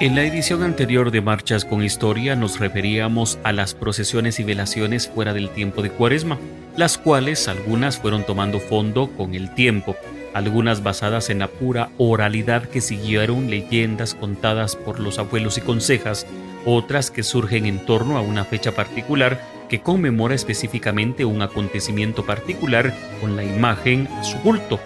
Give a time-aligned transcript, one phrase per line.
[0.00, 5.08] En la edición anterior de Marchas con Historia nos referíamos a las procesiones y velaciones
[5.08, 6.38] fuera del tiempo de Cuaresma,
[6.76, 9.96] las cuales algunas fueron tomando fondo con el tiempo,
[10.34, 16.28] algunas basadas en la pura oralidad que siguieron leyendas contadas por los abuelos y consejas,
[16.64, 22.94] otras que surgen en torno a una fecha particular que conmemora específicamente un acontecimiento particular
[23.20, 24.78] con la imagen a su culto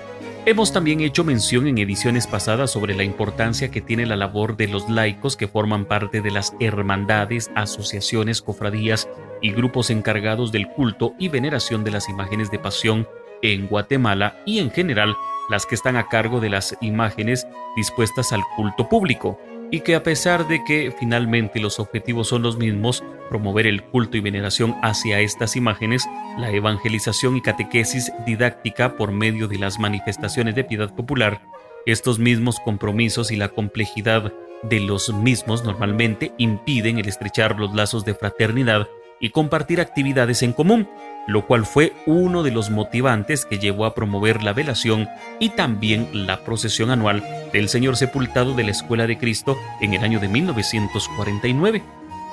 [0.44, 4.66] Hemos también hecho mención en ediciones pasadas sobre la importancia que tiene la labor de
[4.66, 9.08] los laicos que forman parte de las hermandades, asociaciones, cofradías
[9.40, 13.06] y grupos encargados del culto y veneración de las imágenes de pasión
[13.40, 15.14] en Guatemala y en general
[15.48, 17.46] las que están a cargo de las imágenes
[17.76, 19.38] dispuestas al culto público
[19.72, 24.18] y que a pesar de que finalmente los objetivos son los mismos, promover el culto
[24.18, 26.06] y veneración hacia estas imágenes,
[26.38, 31.40] la evangelización y catequesis didáctica por medio de las manifestaciones de piedad popular,
[31.86, 38.04] estos mismos compromisos y la complejidad de los mismos normalmente impiden el estrechar los lazos
[38.04, 38.88] de fraternidad
[39.22, 40.88] y compartir actividades en común,
[41.26, 46.08] lo cual fue uno de los motivantes que llevó a promover la velación y también
[46.12, 50.28] la procesión anual del Señor Sepultado de la Escuela de Cristo en el año de
[50.28, 51.82] 1949.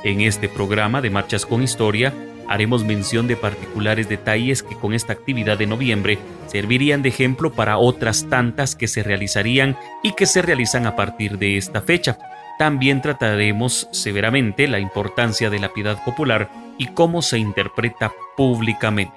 [0.04, 2.12] En este programa de Marchas con Historia
[2.48, 7.78] haremos mención de particulares detalles que con esta actividad de noviembre servirían de ejemplo para
[7.78, 12.18] otras tantas que se realizarían y que se realizan a partir de esta fecha.
[12.60, 19.14] También trataremos severamente la importancia de la piedad popular y cómo se interpreta públicamente.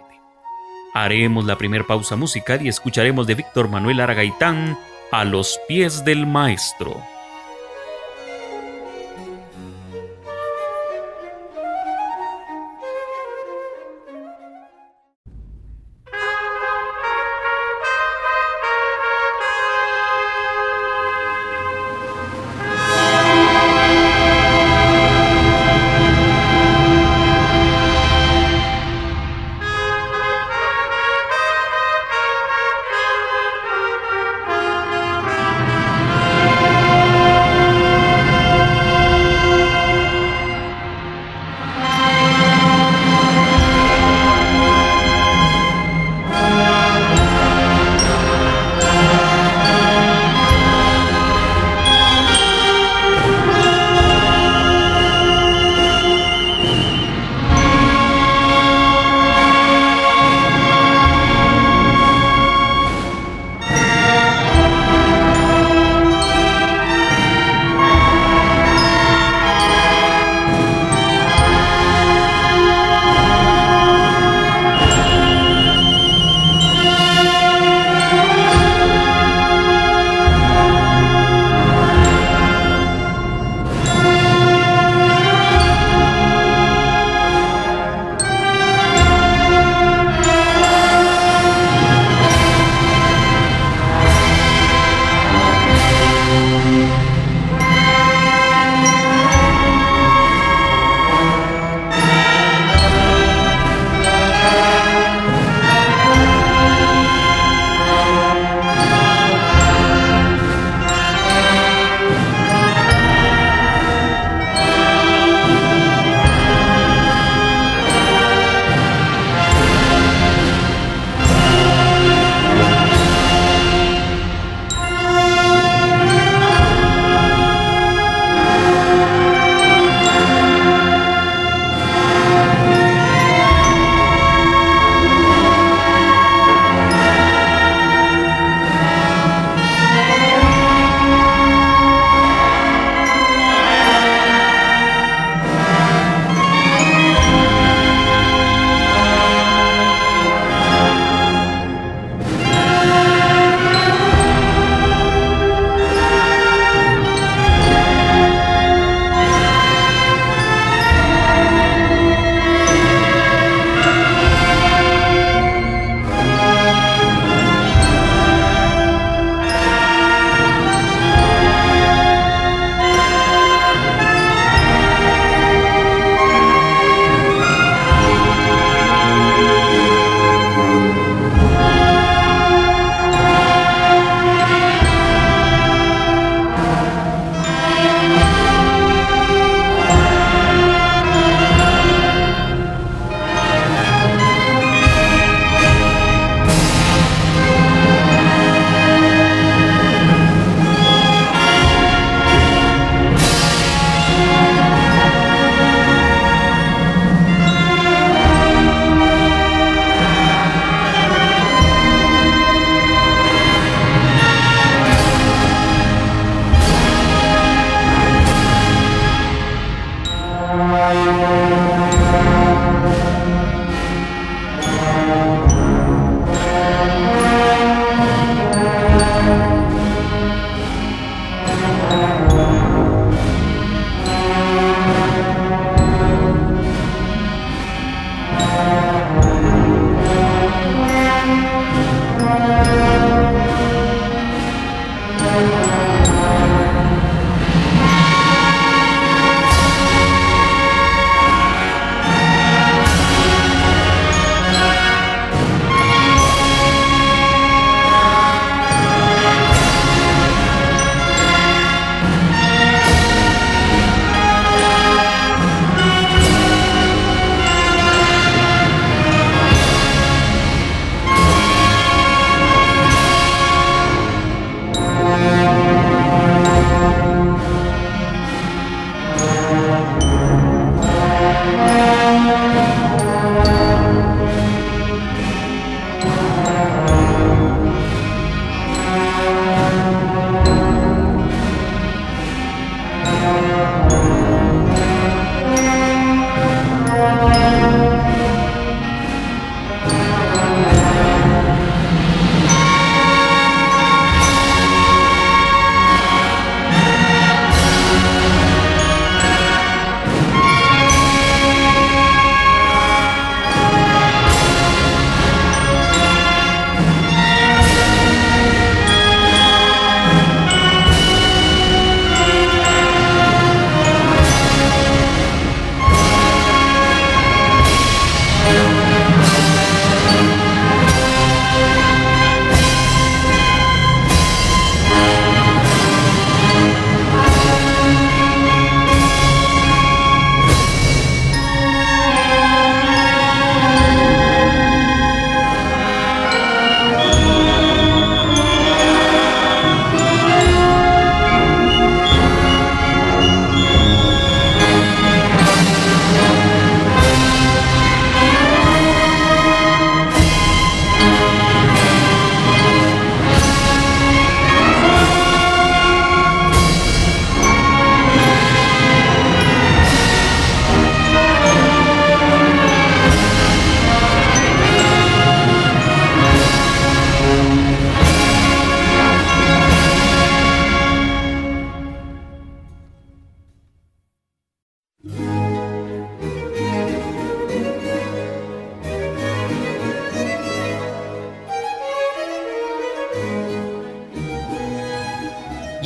[0.94, 4.78] Haremos la primera pausa musical y escucharemos de Víctor Manuel Aragaitán
[5.10, 7.02] a los pies del maestro.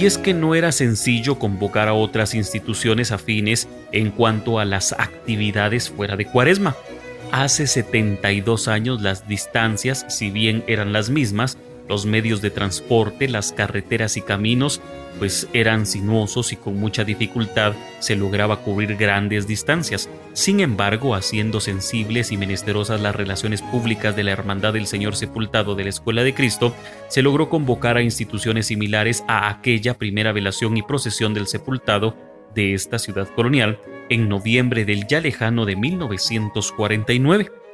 [0.06, 5.91] Es que no era sencillo convocar a otras instituciones afines en cuanto a las actividades
[5.91, 6.76] fuera de Cuaresma.
[7.32, 13.52] Hace 72 años las distancias, si bien eran las mismas, los medios de transporte, las
[13.52, 14.81] carreteras y caminos
[15.19, 20.08] pues eran sinuosos y con mucha dificultad se lograba cubrir grandes distancias.
[20.32, 25.74] Sin embargo, haciendo sensibles y menesterosas las relaciones públicas de la Hermandad del Señor Sepultado
[25.74, 26.74] de la Escuela de Cristo,
[27.08, 32.16] se logró convocar a instituciones similares a aquella primera velación y procesión del sepultado
[32.55, 37.66] de esta ciudad colonial en noviembre del ya lejano de 1949.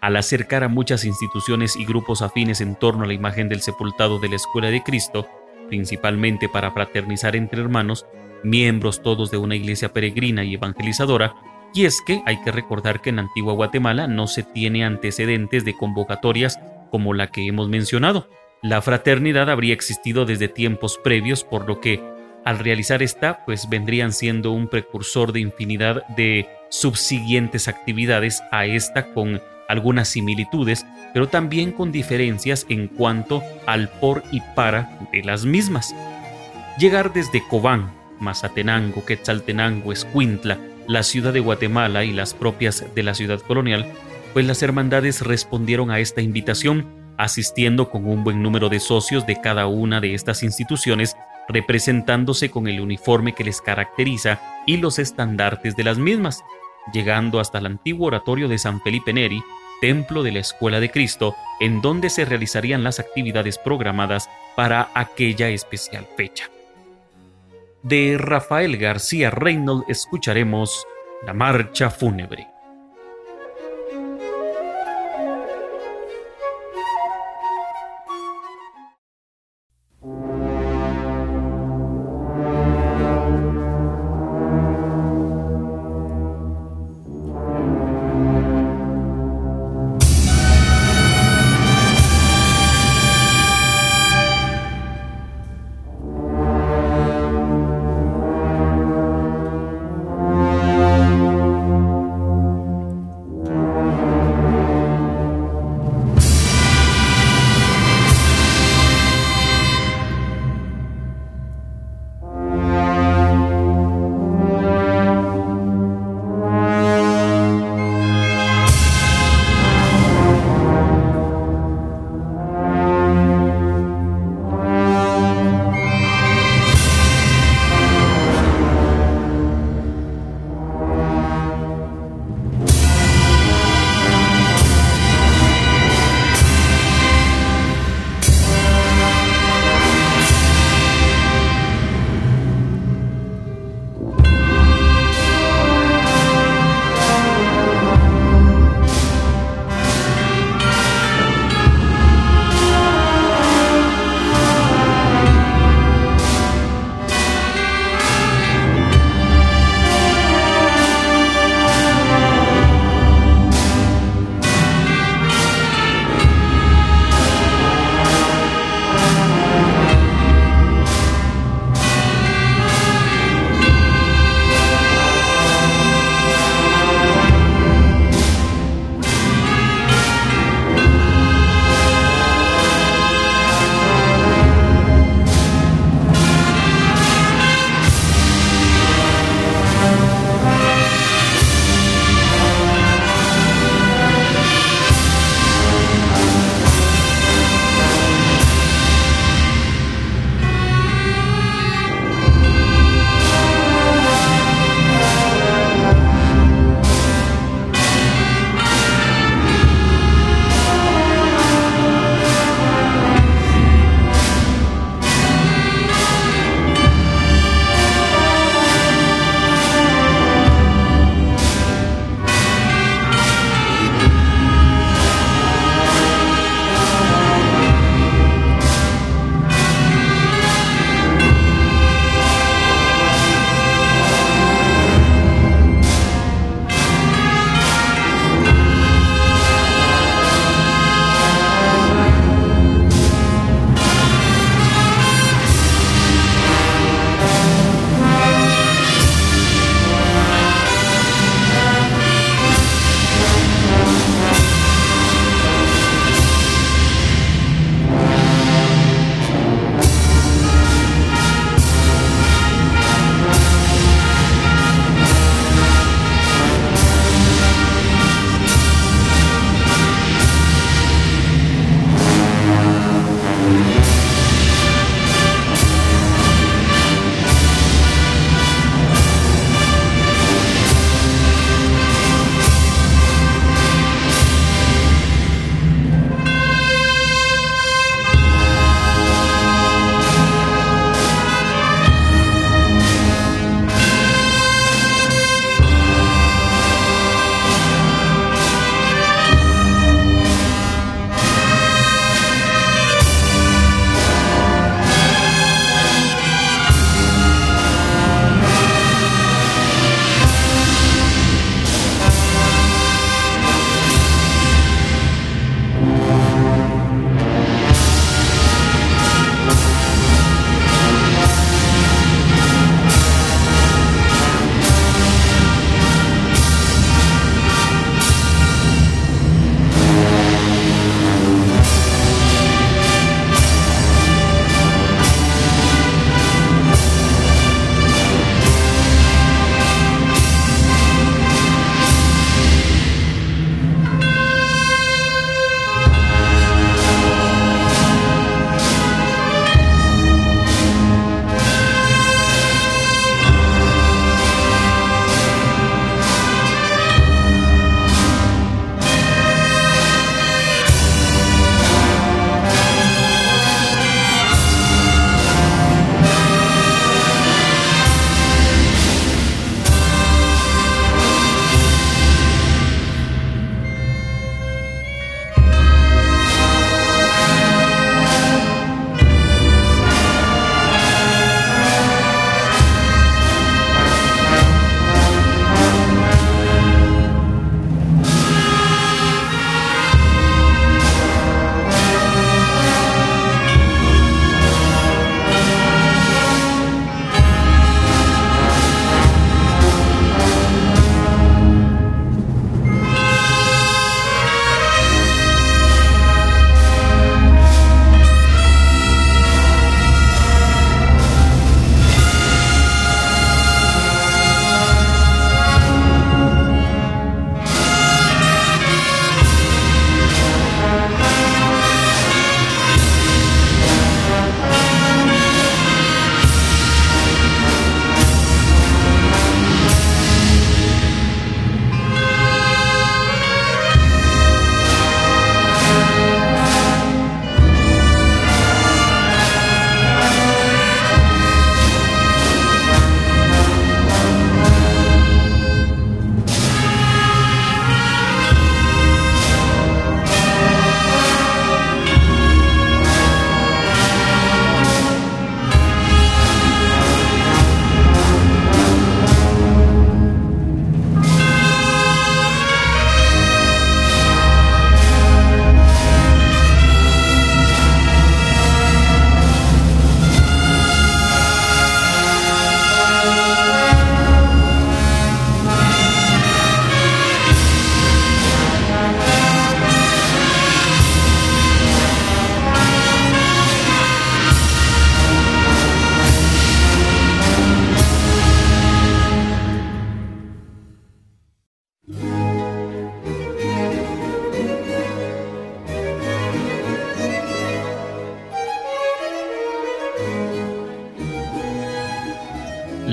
[0.00, 4.20] Al acercar a muchas instituciones y grupos afines en torno a la imagen del sepultado
[4.20, 5.26] de la Escuela de Cristo,
[5.68, 8.06] principalmente para fraternizar entre hermanos,
[8.44, 11.34] miembros todos de una iglesia peregrina y evangelizadora,
[11.74, 15.74] y es que hay que recordar que en Antigua Guatemala no se tiene antecedentes de
[15.74, 16.58] convocatorias
[16.90, 18.28] como la que hemos mencionado.
[18.62, 22.02] La fraternidad habría existido desde tiempos previos, por lo que
[22.44, 29.12] al realizar esta, pues vendrían siendo un precursor de infinidad de subsiguientes actividades a esta
[29.12, 35.44] con algunas similitudes, pero también con diferencias en cuanto al por y para de las
[35.44, 35.94] mismas.
[36.78, 43.14] Llegar desde Cobán, Mazatenango, Quetzaltenango, Escuintla, la ciudad de Guatemala y las propias de la
[43.14, 43.86] ciudad colonial,
[44.32, 49.40] pues las hermandades respondieron a esta invitación, asistiendo con un buen número de socios de
[49.40, 51.16] cada una de estas instituciones,
[51.48, 56.44] representándose con el uniforme que les caracteriza y los estandartes de las mismas,
[56.92, 59.42] llegando hasta el antiguo oratorio de San Felipe Neri,
[59.80, 65.48] templo de la Escuela de Cristo, en donde se realizarían las actividades programadas para aquella
[65.48, 66.50] especial fecha.
[67.82, 70.84] De Rafael García Reynolds escucharemos
[71.24, 72.48] la marcha fúnebre.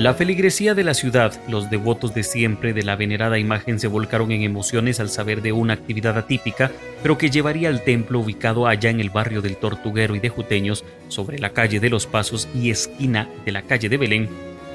[0.06, 4.30] La feligresía de la ciudad, los devotos de siempre de la venerada imagen se volcaron
[4.30, 6.70] en emociones al saber de una actividad atípica,
[7.02, 10.84] pero que llevaría al templo ubicado allá en el barrio del Tortuguero y de Juteños,
[11.08, 14.28] sobre la calle de los Pasos y esquina de la calle de Belén,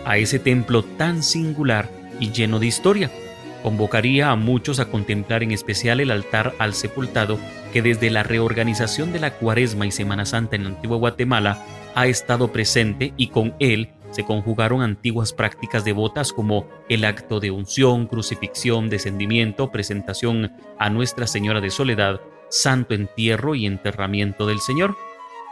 [0.04, 1.89] a ese templo tan singular
[2.20, 3.10] y lleno de historia.
[3.63, 7.39] Convocaría a muchos a contemplar en especial el altar al sepultado
[7.72, 11.65] que desde la reorganización de la Cuaresma y Semana Santa en la antigua Guatemala
[11.96, 17.52] ha estado presente y con él se conjugaron antiguas prácticas devotas como el acto de
[17.52, 24.95] unción, crucifixión, descendimiento, presentación a Nuestra Señora de Soledad, santo entierro y enterramiento del Señor.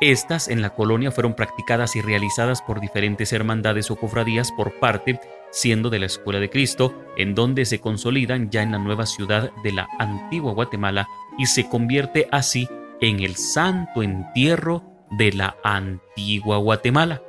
[0.02, 5.20] Estas en la colonia fueron practicadas y realizadas por diferentes hermandades o cofradías por parte,
[5.52, 9.52] siendo de la Escuela de Cristo, en donde se consolidan ya en la nueva ciudad
[9.64, 12.70] de la antigua Guatemala y se convierte así
[13.02, 17.22] en el santo entierro de la antigua Guatemala.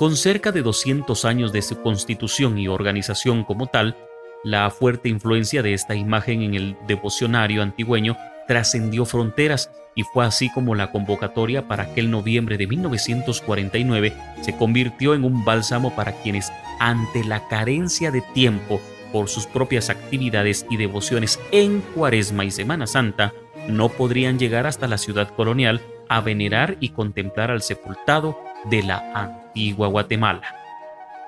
[0.00, 3.98] Con cerca de 200 años de su constitución y organización como tal,
[4.42, 8.16] la fuerte influencia de esta imagen en el devocionario antigüeño
[8.48, 15.12] trascendió fronteras y fue así como la convocatoria para aquel noviembre de 1949 se convirtió
[15.12, 18.80] en un bálsamo para quienes, ante la carencia de tiempo
[19.12, 23.34] por sus propias actividades y devociones en Cuaresma y Semana Santa,
[23.68, 28.38] no podrían llegar hasta la ciudad colonial a venerar y contemplar al sepultado
[28.70, 29.12] de la
[29.50, 30.42] antigua Guatemala.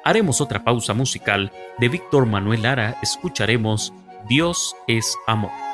[0.05, 3.93] Haremos otra pausa musical de Víctor Manuel Lara, escucharemos
[4.29, 5.72] Dios es amor.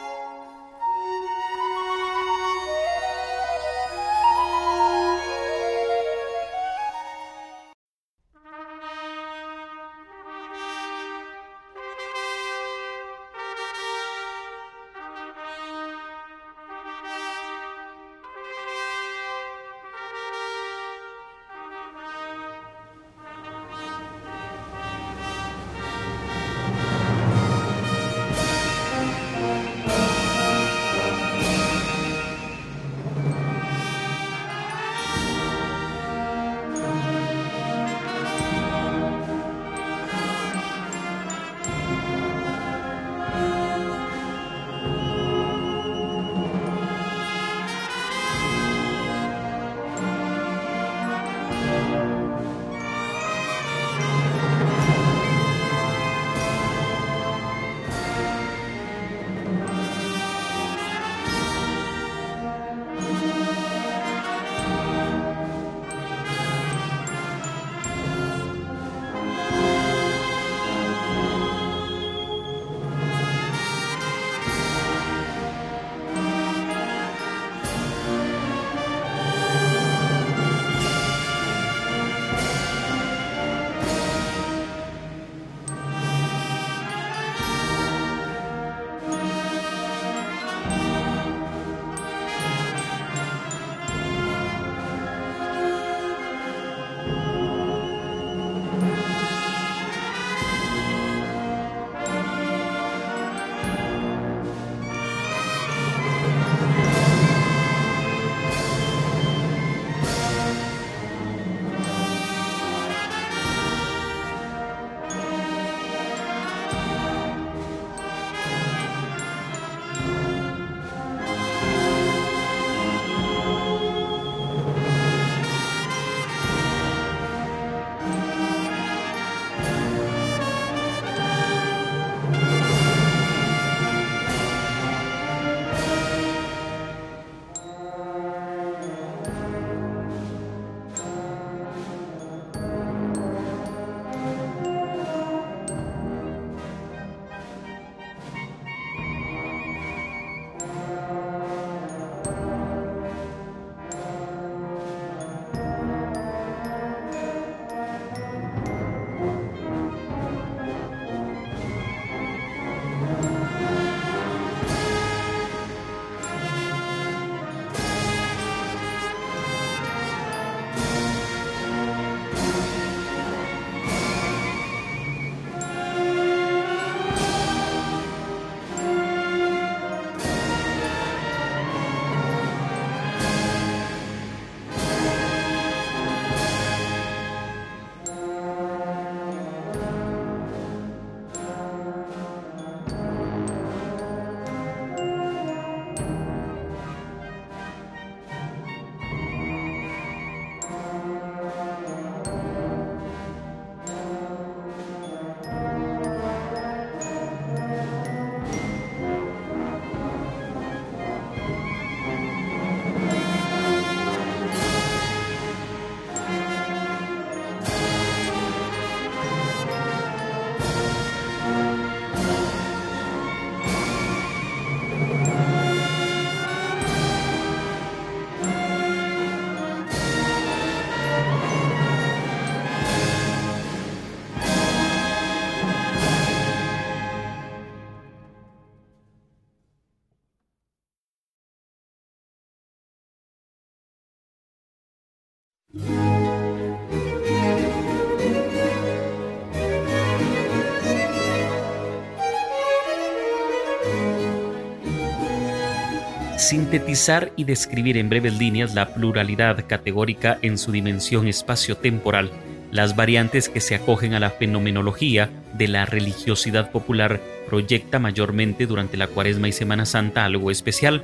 [256.49, 262.31] Sintetizar y describir en breves líneas la pluralidad categórica en su dimensión espacio-temporal,
[262.73, 268.97] las variantes que se acogen a la fenomenología de la religiosidad popular proyecta mayormente durante
[268.97, 271.03] la Cuaresma y Semana Santa algo especial.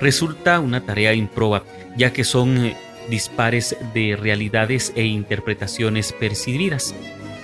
[0.00, 1.62] Resulta una tarea improba,
[1.96, 2.76] ya que son eh,
[3.08, 6.92] dispares de realidades e interpretaciones percibidas.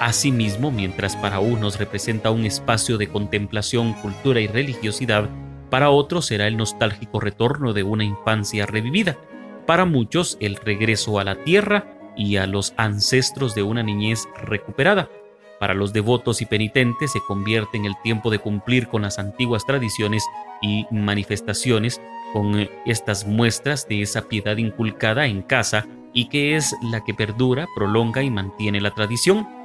[0.00, 5.28] Asimismo, mientras para unos representa un espacio de contemplación, cultura y religiosidad,
[5.70, 9.16] para otros será el nostálgico retorno de una infancia revivida.
[9.66, 15.08] Para muchos, el regreso a la tierra y a los ancestros de una niñez recuperada.
[15.60, 19.66] Para los devotos y penitentes se convierte en el tiempo de cumplir con las antiguas
[19.66, 20.24] tradiciones
[20.62, 22.00] y manifestaciones
[22.32, 27.66] con estas muestras de esa piedad inculcada en casa y que es la que perdura,
[27.74, 29.57] prolonga y mantiene la tradición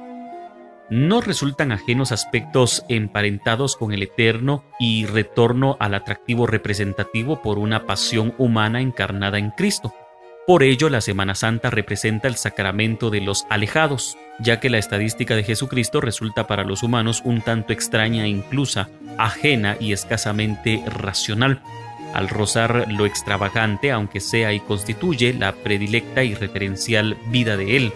[0.90, 7.86] no resultan ajenos aspectos emparentados con el eterno y retorno al atractivo representativo por una
[7.86, 9.94] pasión humana encarnada en Cristo.
[10.46, 15.34] Por ello, la Semana Santa representa el sacramento de los alejados, ya que la estadística
[15.34, 21.62] de Jesucristo resulta para los humanos un tanto extraña e inclusa, ajena y escasamente racional.
[22.12, 27.92] Al rozar lo extravagante, aunque sea y constituye la predilecta y referencial vida de Él,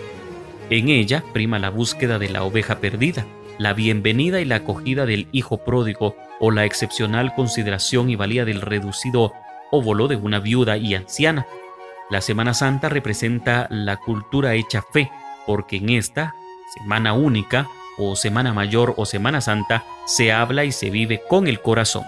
[0.71, 3.27] en ella prima la búsqueda de la oveja perdida,
[3.59, 8.61] la bienvenida y la acogida del hijo pródigo o la excepcional consideración y valía del
[8.61, 9.33] reducido
[9.71, 11.47] óvulo de una viuda y anciana.
[12.11, 15.11] La Semana Santa representa la cultura hecha fe,
[15.47, 16.35] porque en esta
[16.79, 17.67] Semana Única
[17.99, 22.05] o Semana Mayor o Semana Santa se habla y se vive con el corazón.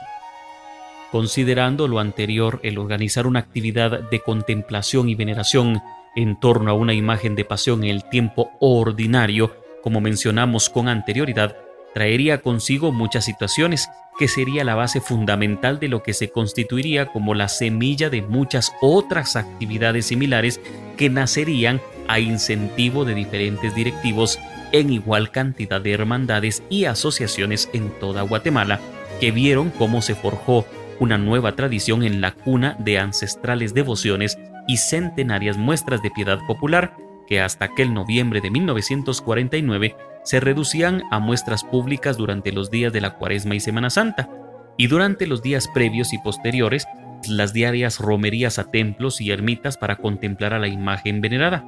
[1.11, 5.83] Considerando lo anterior, el organizar una actividad de contemplación y veneración
[6.17, 11.57] en torno a una imagen de pasión en el tiempo ordinario, como mencionamos con anterioridad,
[11.95, 17.35] traería consigo muchas situaciones que sería la base fundamental de lo que se constituiría como
[17.35, 20.61] la semilla de muchas otras actividades similares
[20.97, 24.39] que nacerían a incentivo de diferentes directivos
[24.73, 28.81] en igual cantidad de hermandades y asociaciones en toda Guatemala,
[29.21, 30.67] que vieron cómo se forjó
[30.99, 34.39] una nueva tradición en la cuna de ancestrales devociones
[34.71, 41.19] y centenarias muestras de piedad popular que hasta aquel noviembre de 1949 se reducían a
[41.19, 44.31] muestras públicas durante los días de la Cuaresma y Semana Santa,
[44.77, 46.87] y durante los días previos y posteriores
[47.29, 51.65] las diarias romerías a templos y ermitas para contemplar a la imagen venerada.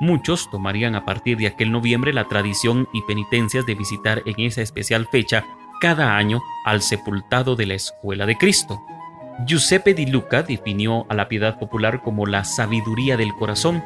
[0.00, 4.62] Muchos tomarían a partir de aquel noviembre la tradición y penitencias de visitar en esa
[4.62, 5.44] especial fecha
[5.80, 8.80] cada año al sepultado de la Escuela de Cristo.
[9.46, 13.82] Giuseppe Di Luca definió a la piedad popular como la sabiduría del corazón,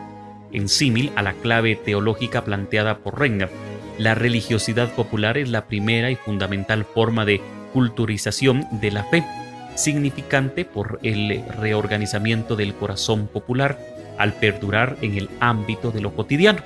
[0.52, 3.48] en símil a la clave teológica planteada por Renga.
[3.98, 7.40] La religiosidad popular es la primera y fundamental forma de
[7.72, 9.24] culturización de la fe,
[9.76, 13.78] significante por el reorganizamiento del corazón popular
[14.18, 16.62] al perdurar en el ámbito de lo cotidiano.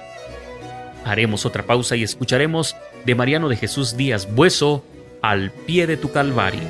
[1.04, 4.84] Haremos otra pausa y escucharemos de Mariano de Jesús Díaz Bueso,
[5.20, 6.60] Al pie de tu Calvario.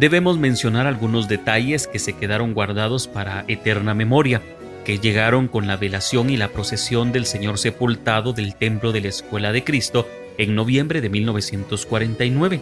[0.00, 4.40] Debemos mencionar algunos detalles que se quedaron guardados para eterna memoria,
[4.82, 9.08] que llegaron con la velación y la procesión del Señor sepultado del templo de la
[9.08, 10.08] Escuela de Cristo
[10.38, 12.60] en noviembre de 1949.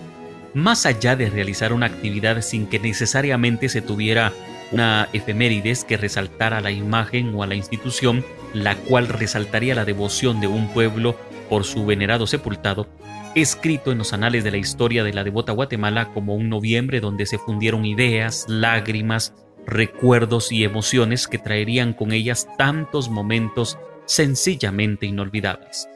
[0.53, 4.33] Más allá de realizar una actividad sin que necesariamente se tuviera
[4.73, 10.41] una efemérides que resaltara la imagen o a la institución, la cual resaltaría la devoción
[10.41, 11.17] de un pueblo
[11.49, 12.89] por su venerado sepultado,
[13.35, 17.27] escrito en los anales de la historia de la devota Guatemala como un noviembre donde
[17.27, 19.35] se fundieron ideas, lágrimas,
[19.67, 25.89] recuerdos y emociones que traerían con ellas tantos momentos sencillamente inolvidables.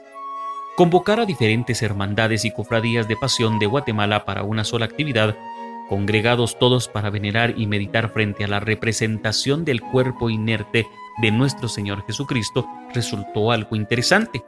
[0.76, 5.36] Convocar a diferentes hermandades y cofradías de pasión de Guatemala para una sola actividad
[5.88, 10.86] congregados todos para venerar y meditar frente a la representación del cuerpo inerte
[11.20, 14.42] de nuestro Señor Jesucristo, resultó algo interesante.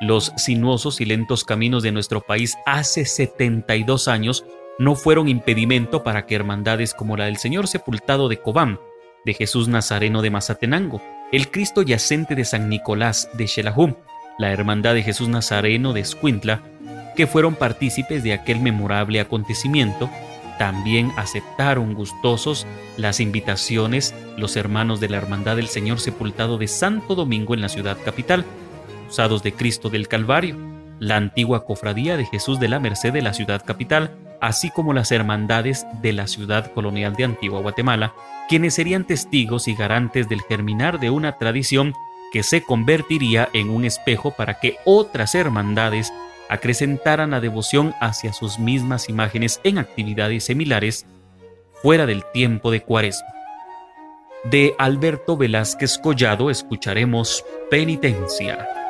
[0.00, 4.44] Los sinuosos y lentos caminos de nuestro país hace 72 años
[4.78, 8.78] no fueron impedimento para que hermandades como la del Señor Sepultado de Cobán,
[9.24, 13.94] de Jesús Nazareno de Mazatenango, el Cristo Yacente de San Nicolás de Xelahum,
[14.38, 16.62] la Hermandad de Jesús Nazareno de Escuintla,
[17.16, 20.10] que fueron partícipes de aquel memorable acontecimiento
[20.58, 27.14] también aceptaron gustosos las invitaciones los hermanos de la Hermandad del Señor Sepultado de Santo
[27.14, 28.44] Domingo en la ciudad capital,
[29.42, 30.56] de Cristo del Calvario,
[30.98, 35.12] la antigua cofradía de Jesús de la Merced de la ciudad capital, así como las
[35.12, 38.14] hermandades de la ciudad colonial de Antigua Guatemala,
[38.48, 41.94] quienes serían testigos y garantes del germinar de una tradición
[42.32, 46.12] que se convertiría en un espejo para que otras hermandades
[46.48, 51.06] acrecentaran la devoción hacia sus mismas imágenes en actividades similares
[51.82, 53.28] fuera del tiempo de Cuaresma.
[54.44, 58.85] De Alberto Velázquez Collado escucharemos Penitencia.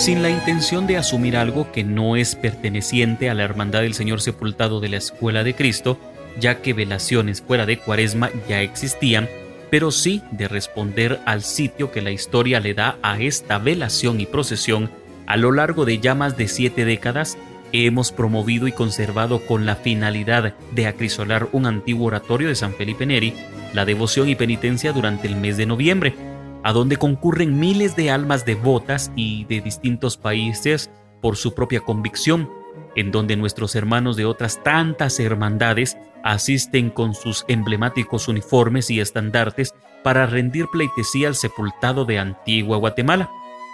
[0.00, 4.22] Sin la intención de asumir algo que no es perteneciente a la Hermandad del Señor
[4.22, 5.98] Sepultado de la Escuela de Cristo,
[6.40, 9.28] ya que velaciones fuera de Cuaresma ya existían,
[9.68, 14.24] pero sí de responder al sitio que la historia le da a esta velación y
[14.26, 14.88] procesión
[15.26, 17.36] a lo largo de ya más de siete décadas
[17.72, 23.04] hemos promovido y conservado con la finalidad de acrisolar un antiguo oratorio de San Felipe
[23.04, 23.34] Neri,
[23.74, 26.14] la devoción y penitencia durante el mes de noviembre,
[26.62, 30.90] a donde concurren miles de almas devotas y de distintos países
[31.20, 32.50] por su propia convicción,
[32.96, 39.74] en donde nuestros hermanos de otras tantas hermandades asisten con sus emblemáticos uniformes y estandartes
[40.02, 43.30] para rendir pleitesía al sepultado de Antigua Guatemala.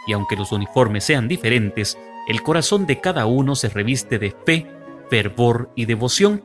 [0.07, 4.66] Y aunque los uniformes sean diferentes, el corazón de cada uno se reviste de fe,
[5.11, 6.45] fervor y devoción.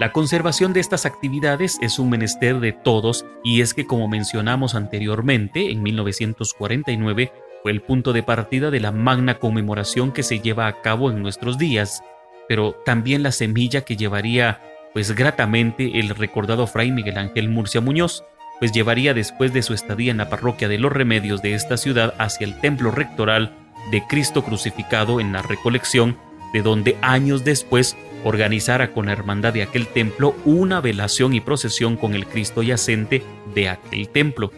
[0.00, 4.74] La conservación de estas actividades es un menester de todos y es que como mencionamos
[4.74, 7.30] anteriormente, en 1949
[7.62, 11.20] fue el punto de partida de la magna conmemoración que se lleva a cabo en
[11.20, 12.02] nuestros días,
[12.48, 14.62] pero también la semilla que llevaría
[14.94, 18.24] pues gratamente el recordado fray Miguel Ángel Murcia Muñoz,
[18.58, 22.14] pues llevaría después de su estadía en la parroquia de los remedios de esta ciudad
[22.16, 23.54] hacia el templo rectoral
[23.90, 26.16] de Cristo crucificado en la recolección,
[26.54, 31.96] de donde años después organizara con la hermandad de aquel templo una velación y procesión
[31.96, 33.22] con el Cristo yacente
[33.54, 34.52] de aquel templo,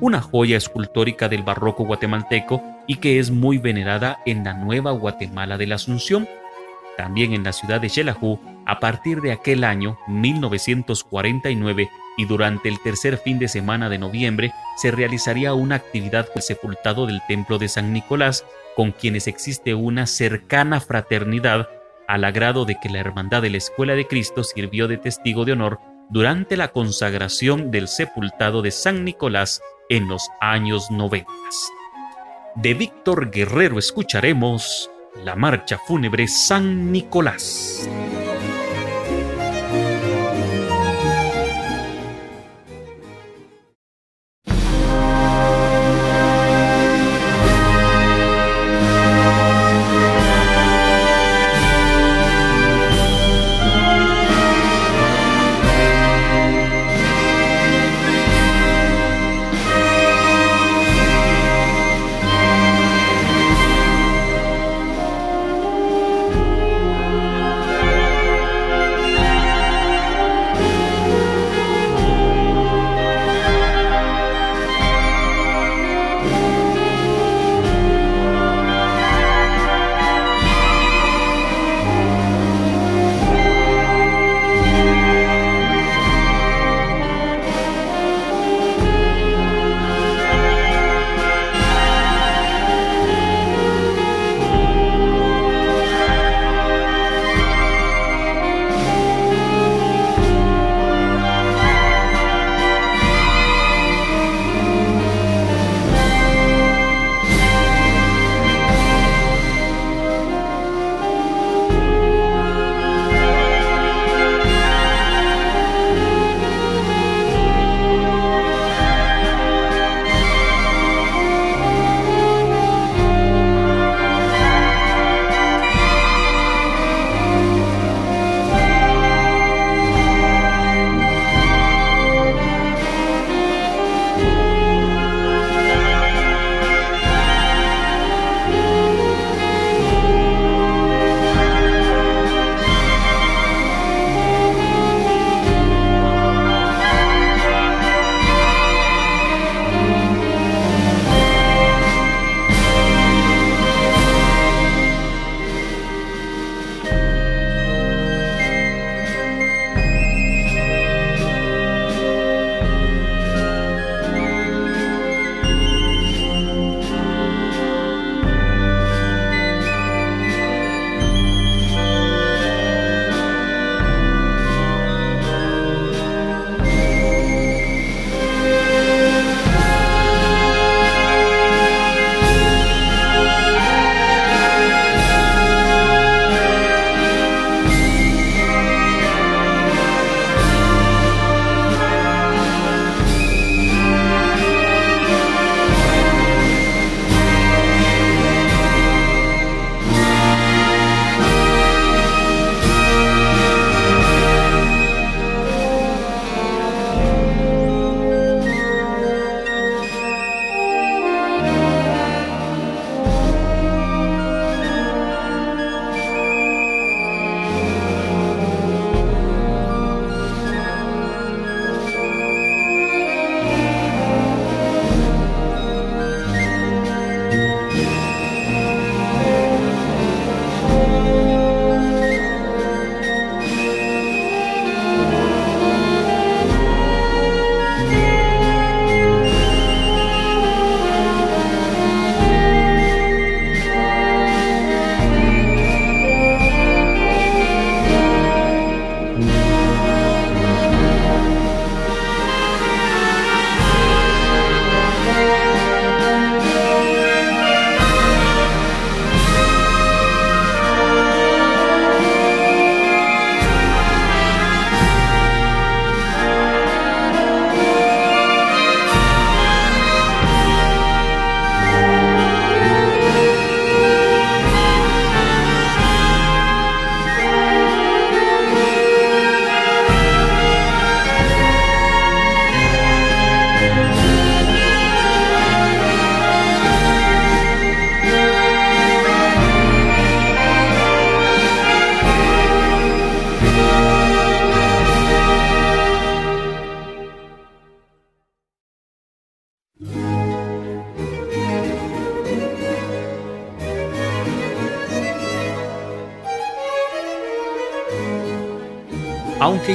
[0.00, 5.58] una joya escultórica del barroco guatemalteco y que es muy venerada en la nueva Guatemala
[5.58, 6.28] de la Asunción.
[6.96, 12.80] También en la ciudad de Xelajú, a partir de aquel año 1949 y durante el
[12.80, 17.58] tercer fin de semana de noviembre, se realizaría una actividad con el sepultado del templo
[17.58, 18.44] de San Nicolás
[18.74, 21.68] con quienes existe una cercana fraternidad
[22.08, 25.52] al grado de que la Hermandad de la Escuela de Cristo sirvió de testigo de
[25.52, 25.78] honor
[26.08, 31.70] durante la consagración del sepultado de San Nicolás en los años noventas.
[32.56, 34.90] De Víctor Guerrero escucharemos
[35.22, 37.88] la marcha fúnebre San Nicolás.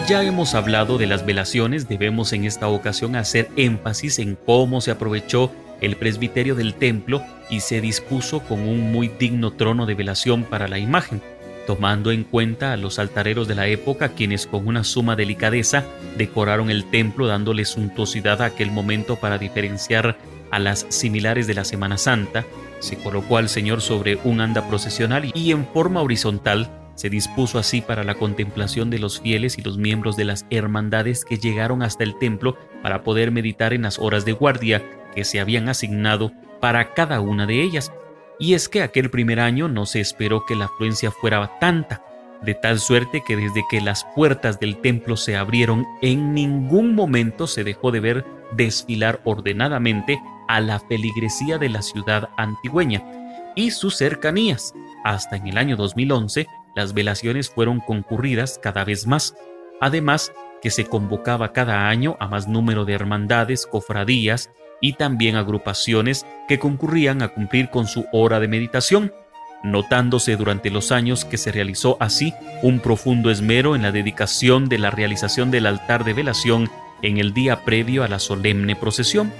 [0.08, 4.92] Ya hemos hablado de las velaciones, debemos en esta ocasión hacer énfasis en cómo se
[4.92, 5.50] aprovechó
[5.80, 10.68] el presbiterio del templo y se dispuso con un muy digno trono de velación para
[10.68, 11.22] la imagen,
[11.66, 15.86] tomando en cuenta a los altareros de la época quienes con una suma delicadeza
[16.18, 20.18] decoraron el templo dándole suntuosidad a aquel momento para diferenciar
[20.52, 22.44] a las similares de la Semana Santa,
[22.80, 27.82] se colocó al Señor sobre un anda procesional y en forma horizontal se dispuso así
[27.82, 32.04] para la contemplación de los fieles y los miembros de las hermandades que llegaron hasta
[32.04, 34.84] el templo para poder meditar en las horas de guardia
[35.16, 37.92] que se habían asignado para cada una de ellas.
[38.40, 42.04] Y es que aquel primer año no se esperó que la afluencia fuera tanta,
[42.42, 47.48] de tal suerte que desde que las puertas del templo se abrieron en ningún momento
[47.48, 53.02] se dejó de ver desfilar ordenadamente a la feligresía de la ciudad antigüeña
[53.56, 54.74] y sus cercanías.
[55.04, 59.36] Hasta en el año 2011, las velaciones fueron concurridas cada vez más.
[59.80, 64.50] Además, que se convocaba cada año a más número de hermandades, cofradías
[64.82, 69.14] y también agrupaciones que concurrían a cumplir con su hora de meditación,
[69.64, 74.78] notándose durante los años que se realizó así un profundo esmero en la dedicación de
[74.80, 76.70] la realización del altar de velación
[77.02, 79.32] en el día previo a la solemne procesión.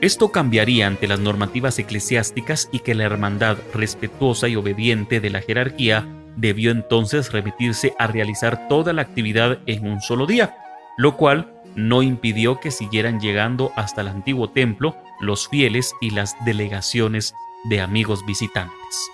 [0.00, 5.40] Esto cambiaría ante las normativas eclesiásticas y que la hermandad respetuosa y obediente de la
[5.40, 6.06] jerarquía
[6.38, 10.56] debió entonces remitirse a realizar toda la actividad en un solo día,
[10.96, 16.36] lo cual no impidió que siguieran llegando hasta el antiguo templo los fieles y las
[16.44, 17.34] delegaciones
[17.64, 19.10] de amigos visitantes.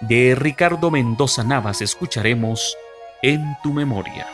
[0.00, 2.76] De Ricardo Mendoza Navas escucharemos
[3.22, 4.26] En tu memoria.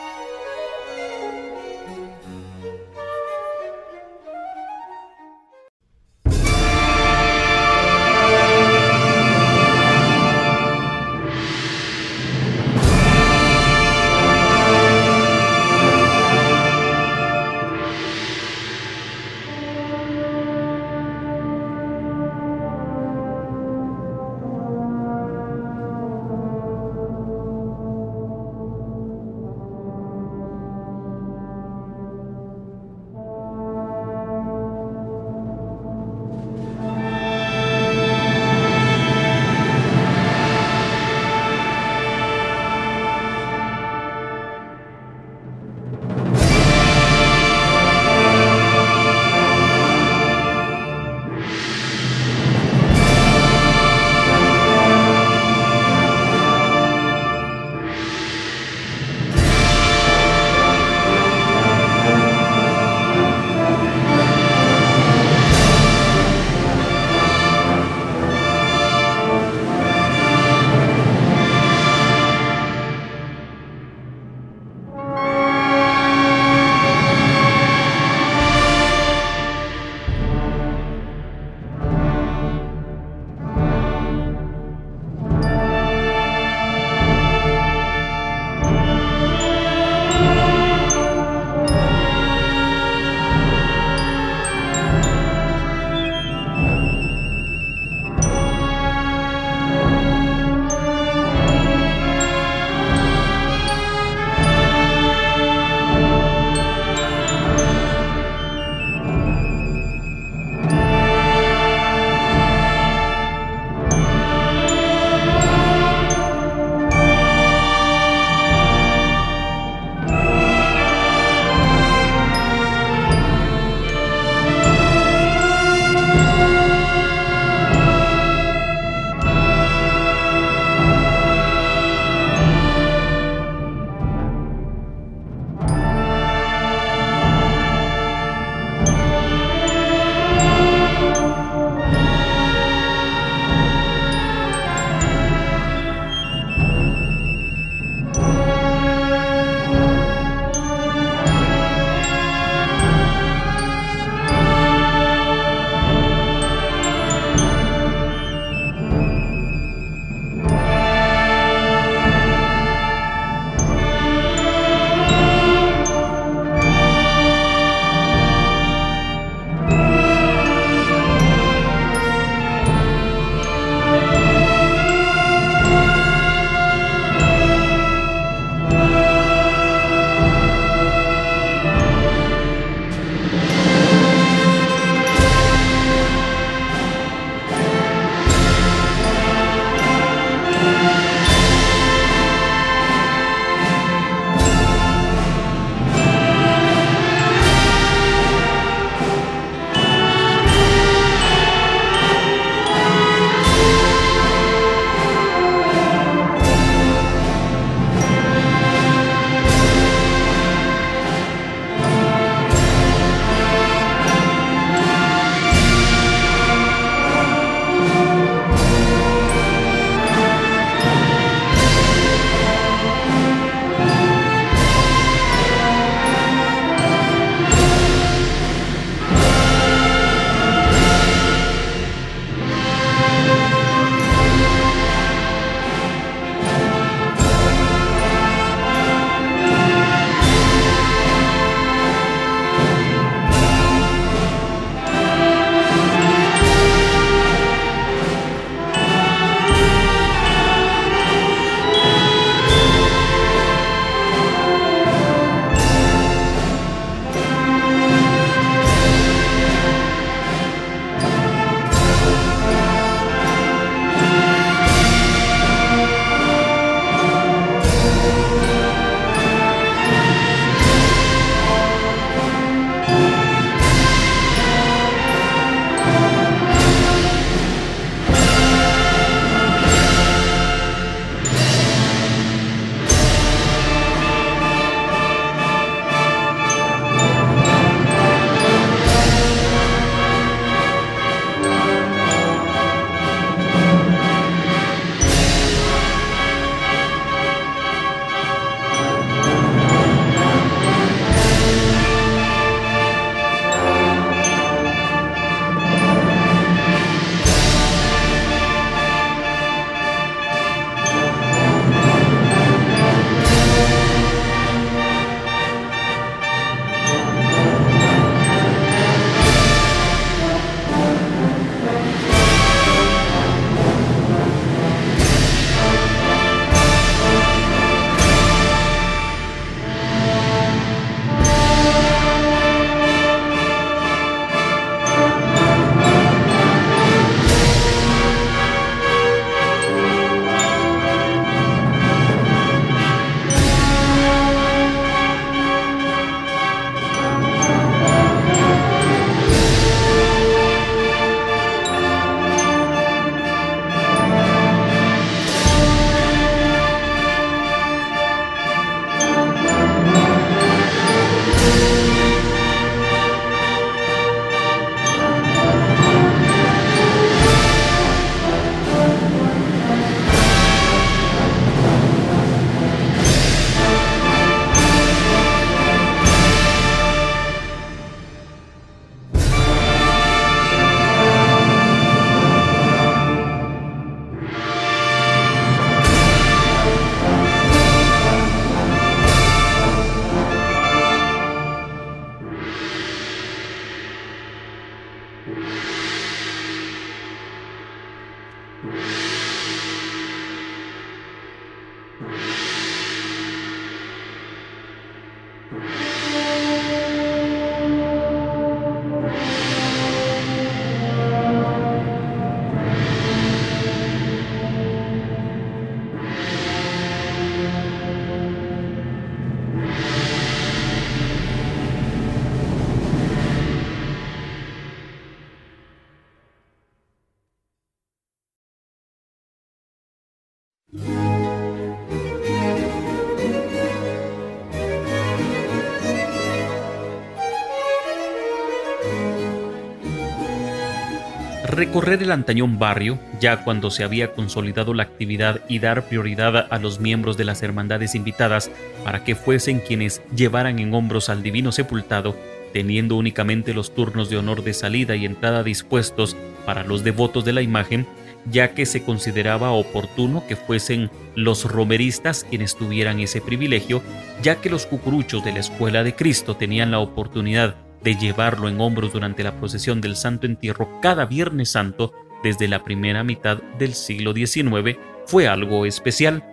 [441.59, 446.57] Recorrer el antañón barrio, ya cuando se había consolidado la actividad y dar prioridad a
[446.57, 448.49] los miembros de las hermandades invitadas
[448.85, 452.15] para que fuesen quienes llevaran en hombros al divino sepultado,
[452.53, 457.33] teniendo únicamente los turnos de honor de salida y entrada dispuestos para los devotos de
[457.33, 457.85] la imagen,
[458.31, 463.81] ya que se consideraba oportuno que fuesen los romeristas quienes tuvieran ese privilegio,
[464.23, 468.59] ya que los cucuruchos de la Escuela de Cristo tenían la oportunidad de llevarlo en
[468.59, 473.73] hombros durante la procesión del Santo Entierro cada Viernes Santo desde la primera mitad del
[473.73, 476.23] siglo XIX fue algo especial.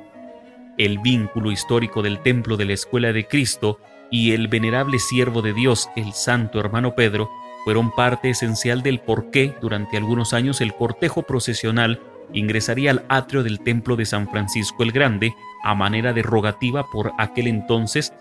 [0.78, 3.78] El vínculo histórico del templo de la Escuela de Cristo
[4.10, 7.30] y el venerable siervo de Dios, el Santo Hermano Pedro,
[7.64, 12.00] fueron parte esencial del por qué durante algunos años el cortejo procesional
[12.32, 15.34] ingresaría al atrio del templo de San Francisco el Grande
[15.64, 18.12] a manera de rogativa por aquel entonces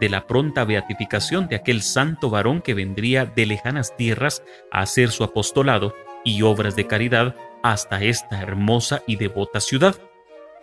[0.00, 5.10] de la pronta beatificación de aquel santo varón que vendría de lejanas tierras a hacer
[5.10, 9.96] su apostolado y obras de caridad hasta esta hermosa y devota ciudad.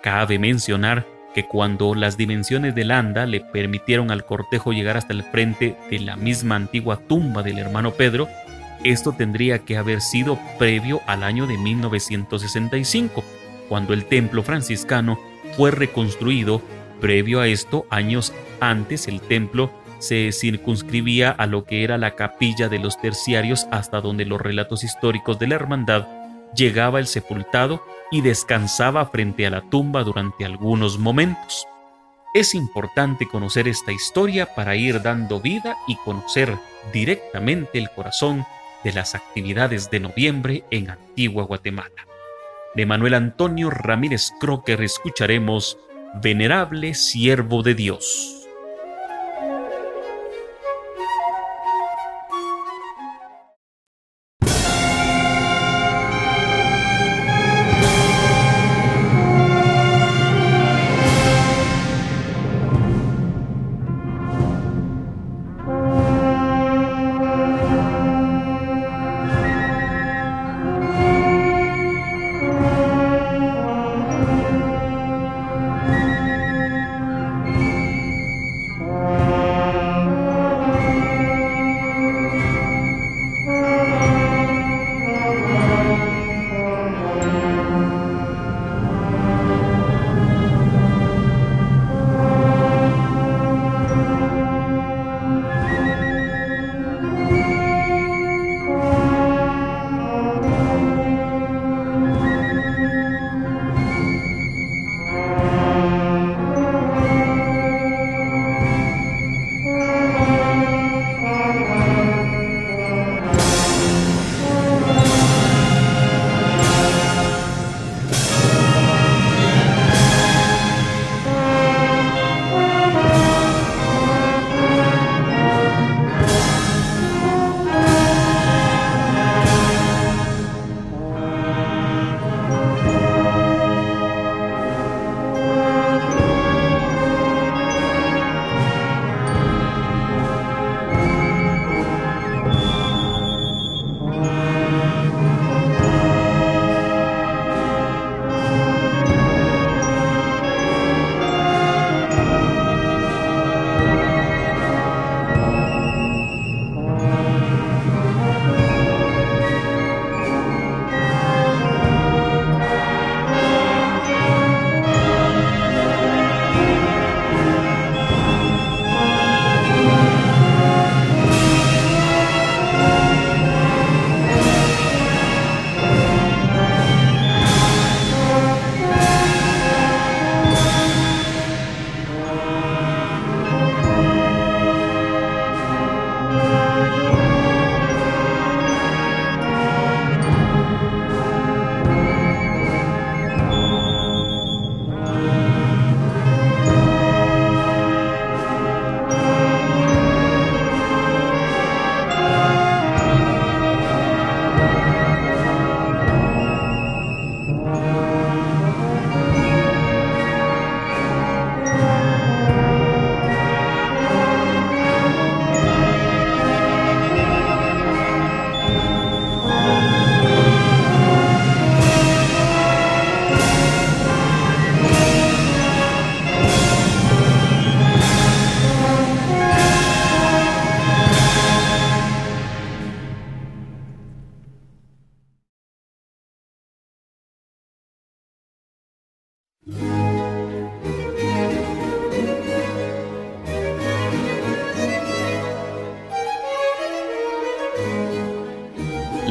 [0.02, 5.24] Cabe mencionar que cuando las dimensiones del anda le permitieron al cortejo llegar hasta el
[5.24, 8.28] frente de la misma antigua tumba del hermano Pedro,
[8.84, 13.24] esto tendría que haber sido previo al año de 1965,
[13.68, 15.20] cuando el templo franciscano
[15.56, 16.62] fue reconstruido
[17.00, 22.70] Previo a esto, años antes, el templo se circunscribía a lo que era la capilla
[22.70, 26.08] de los terciarios hasta donde los relatos históricos de la hermandad
[26.56, 31.68] llegaba el sepultado y descansaba frente a la tumba durante algunos momentos.
[32.34, 36.58] Es importante conocer esta historia para ir dando vida y conocer
[36.94, 38.46] directamente el corazón
[38.84, 42.08] de las actividades de noviembre en Antigua Guatemala.
[42.76, 45.78] De Manuel Antonio Ramírez Crocker escucharemos
[46.14, 48.39] venerable siervo de Dios.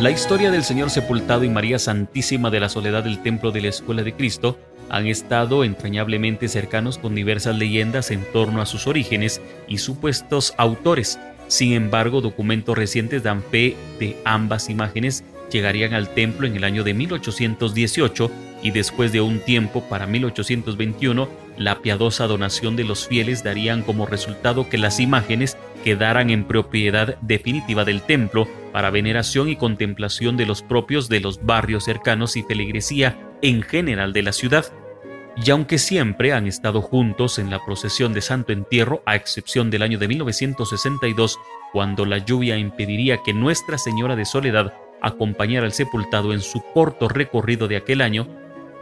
[0.08, 3.68] La historia del Señor sepultado y María Santísima de la Soledad del Templo de la
[3.68, 9.42] Escuela de Cristo han estado entrañablemente cercanos con diversas leyendas en torno a sus orígenes
[9.68, 11.20] y supuestos autores.
[11.48, 16.84] Sin embargo, documentos recientes dan fe de ambas imágenes llegarían al templo en el año
[16.84, 18.30] de 1818
[18.62, 21.28] y después de un tiempo, para 1821,
[21.58, 27.18] la piadosa donación de los fieles darían como resultado que las imágenes quedaran en propiedad
[27.20, 32.42] definitiva del templo para veneración y contemplación de los propios de los barrios cercanos y
[32.42, 34.66] feligresía en general de la ciudad.
[35.36, 39.82] Y aunque siempre han estado juntos en la procesión de Santo Entierro, a excepción del
[39.82, 41.38] año de 1962,
[41.72, 47.08] cuando la lluvia impediría que Nuestra Señora de Soledad acompañara al sepultado en su corto
[47.08, 48.26] recorrido de aquel año,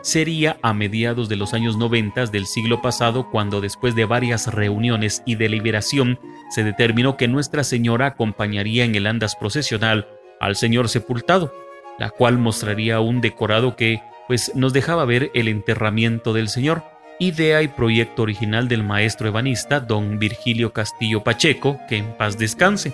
[0.06, 5.24] sería a mediados de los años 90 del siglo pasado cuando después de varias reuniones
[5.26, 10.06] y deliberación se determinó que Nuestra Señora acompañaría en el andas procesional
[10.38, 11.52] al Señor sepultado,
[11.98, 16.84] la cual mostraría un decorado que pues nos dejaba ver el enterramiento del Señor,
[17.18, 22.92] idea y proyecto original del maestro ebanista don Virgilio Castillo Pacheco, que en paz descanse.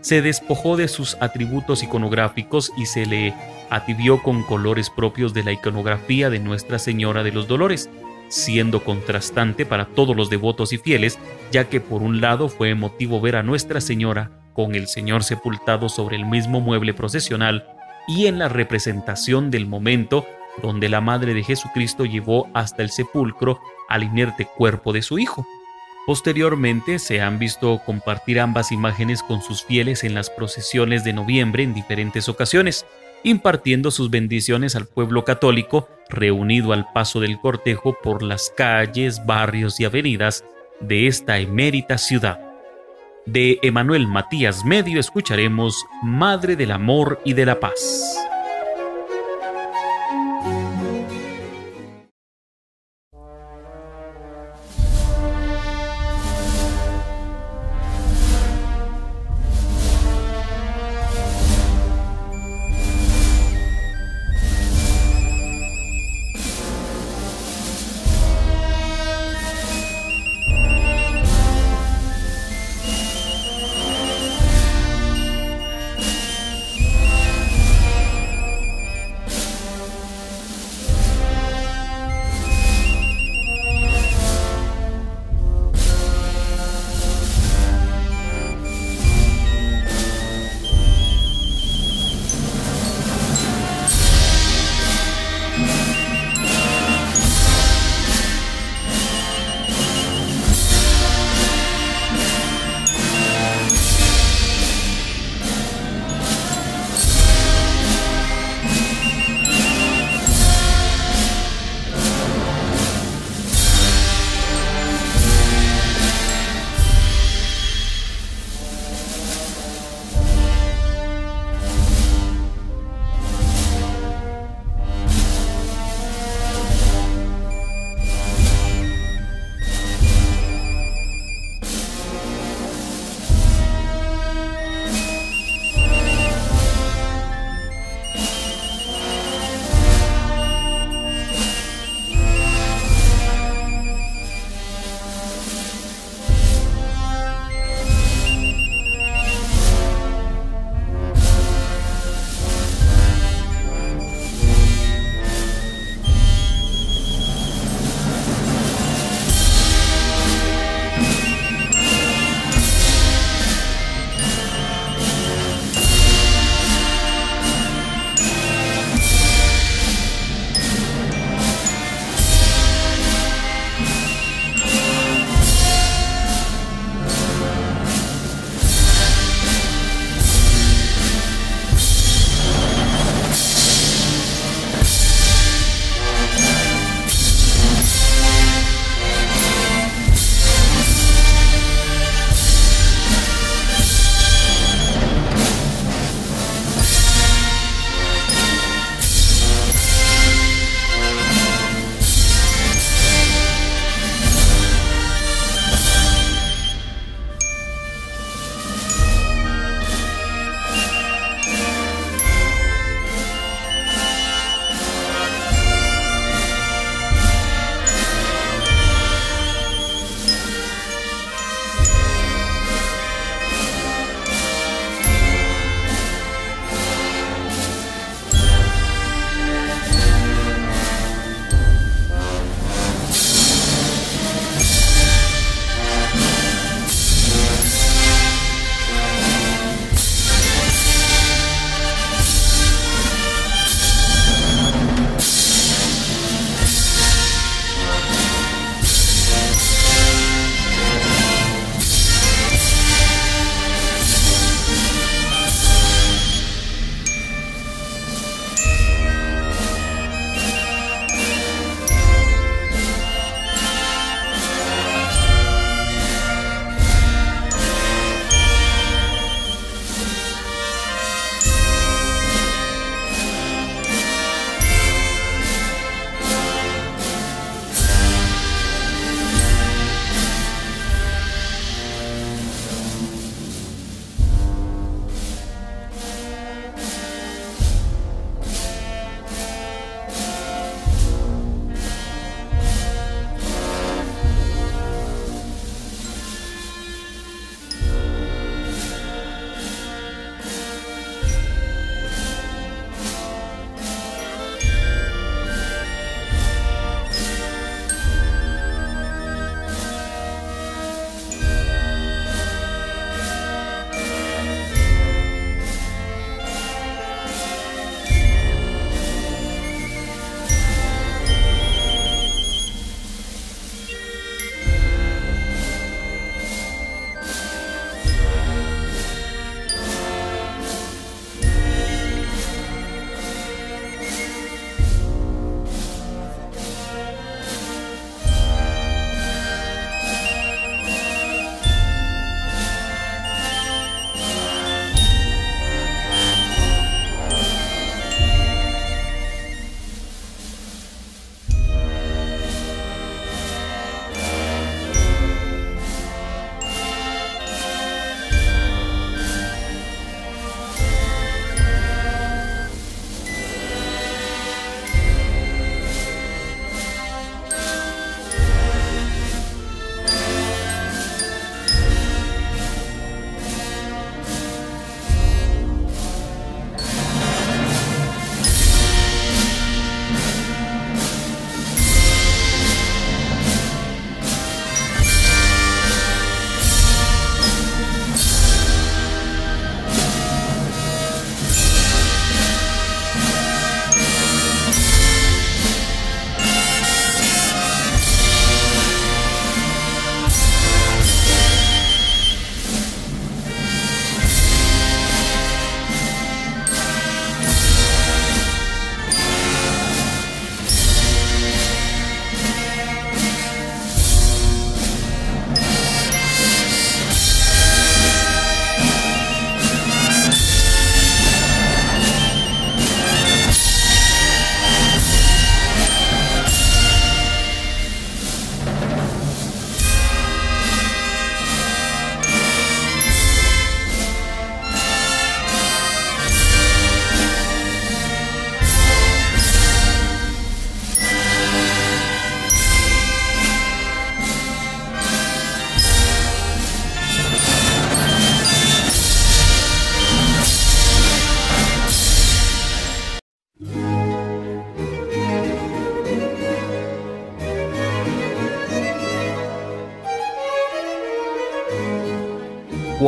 [0.00, 3.32] Se despojó de sus atributos iconográficos y se le
[3.70, 7.90] atibió con colores propios de la iconografía de Nuestra Señora de los Dolores,
[8.28, 11.18] siendo contrastante para todos los devotos y fieles,
[11.50, 15.88] ya que por un lado fue emotivo ver a Nuestra Señora con el Señor sepultado
[15.88, 17.66] sobre el mismo mueble procesional
[18.08, 20.26] y en la representación del momento
[20.62, 25.46] donde la Madre de Jesucristo llevó hasta el sepulcro al inerte cuerpo de su Hijo.
[26.06, 31.62] Posteriormente se han visto compartir ambas imágenes con sus fieles en las procesiones de noviembre
[31.62, 32.86] en diferentes ocasiones,
[33.24, 39.78] impartiendo sus bendiciones al pueblo católico reunido al paso del cortejo por las calles, barrios
[39.80, 40.44] y avenidas
[40.80, 42.40] de esta emérita ciudad.
[43.26, 48.16] De Emanuel Matías Medio escucharemos Madre del Amor y de la Paz.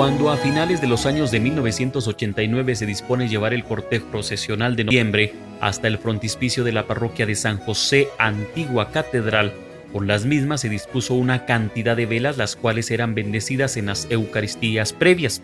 [0.00, 4.84] Cuando a finales de los años de 1989 se dispone llevar el cortejo procesional de
[4.84, 9.52] noviembre hasta el frontispicio de la parroquia de San José, antigua catedral,
[9.92, 14.06] con las mismas se dispuso una cantidad de velas las cuales eran bendecidas en las
[14.08, 15.42] Eucaristías previas.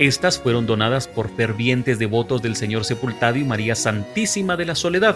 [0.00, 5.14] Estas fueron donadas por fervientes devotos del Señor Sepultado y María Santísima de la Soledad.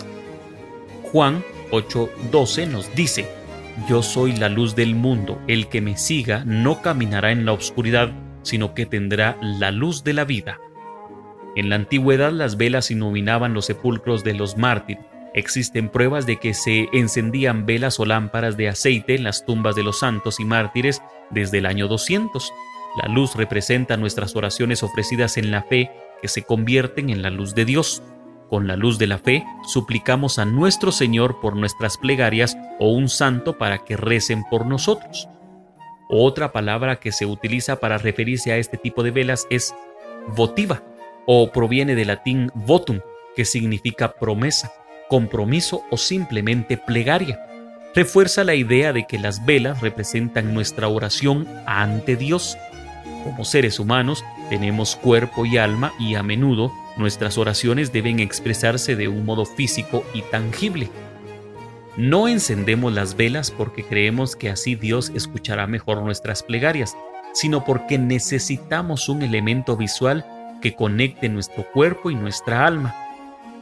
[1.11, 1.43] Juan
[1.73, 3.27] 8:12 nos dice,
[3.89, 8.13] Yo soy la luz del mundo, el que me siga no caminará en la oscuridad,
[8.47, 10.61] sino que tendrá la luz de la vida.
[11.57, 15.05] En la antigüedad las velas iluminaban los sepulcros de los mártires.
[15.35, 19.83] Existen pruebas de que se encendían velas o lámparas de aceite en las tumbas de
[19.83, 22.53] los santos y mártires desde el año 200.
[23.03, 25.91] La luz representa nuestras oraciones ofrecidas en la fe
[26.23, 28.03] que se convierten en la luz de Dios.
[28.49, 33.09] Con la luz de la fe suplicamos a nuestro Señor por nuestras plegarias o un
[33.09, 35.29] santo para que recen por nosotros.
[36.09, 39.75] Otra palabra que se utiliza para referirse a este tipo de velas es
[40.29, 40.83] votiva
[41.27, 43.01] o proviene del latín votum,
[43.35, 44.73] que significa promesa,
[45.09, 47.45] compromiso o simplemente plegaria.
[47.95, 52.57] Refuerza la idea de que las velas representan nuestra oración ante Dios.
[53.25, 59.09] Como seres humanos tenemos cuerpo y alma y a menudo nuestras oraciones deben expresarse de
[59.09, 60.89] un modo físico y tangible.
[61.97, 66.95] No encendemos las velas porque creemos que así Dios escuchará mejor nuestras plegarias,
[67.33, 70.27] sino porque necesitamos un elemento visual
[70.61, 72.95] que conecte nuestro cuerpo y nuestra alma.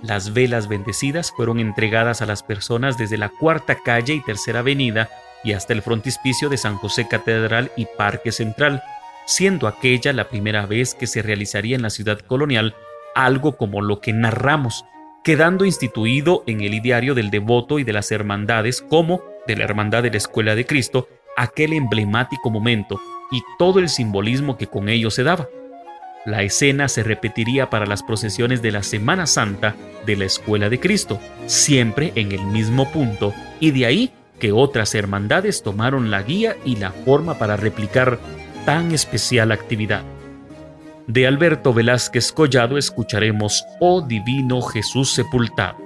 [0.02, 5.09] Las velas bendecidas fueron entregadas a las personas desde la cuarta calle y tercera avenida
[5.44, 8.82] y hasta el frontispicio de San José Catedral y Parque Central,
[9.27, 12.74] siendo aquella la primera vez que se realizaría en la ciudad colonial
[13.15, 14.85] algo como lo que narramos
[15.25, 20.03] quedando instituido en el ideario del devoto y de las hermandades como de la Hermandad
[20.03, 23.01] de la Escuela de Cristo aquel emblemático momento
[23.33, 25.49] y todo el simbolismo que con ello se daba.
[26.27, 29.75] La escena se repetiría para las procesiones de la Semana Santa
[30.07, 34.95] de la Escuela de Cristo, siempre en el mismo punto, y de ahí que otras
[34.95, 38.19] hermandades tomaron la guía y la forma para replicar
[38.65, 40.03] tan especial actividad.
[41.07, 45.84] De Alberto Velázquez Collado escucharemos Oh Divino Jesús Sepultado.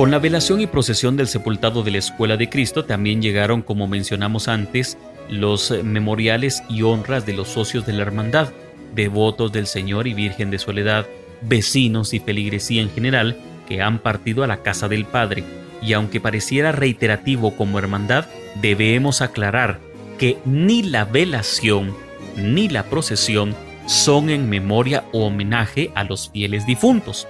[0.00, 3.86] Con la velación y procesión del sepultado de la Escuela de Cristo también llegaron, como
[3.86, 4.96] mencionamos antes,
[5.28, 8.48] los memoriales y honras de los socios de la hermandad,
[8.94, 11.04] devotos del Señor y Virgen de Soledad,
[11.42, 13.36] vecinos y feligresía en general
[13.68, 15.44] que han partido a la casa del Padre.
[15.82, 18.24] Y aunque pareciera reiterativo como hermandad,
[18.62, 19.80] debemos aclarar
[20.18, 21.94] que ni la velación
[22.36, 23.54] ni la procesión
[23.84, 27.28] son en memoria o homenaje a los fieles difuntos.